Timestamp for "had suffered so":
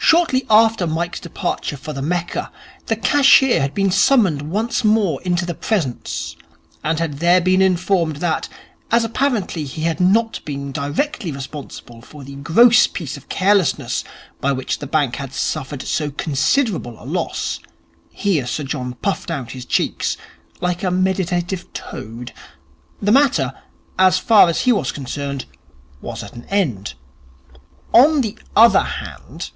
15.16-16.10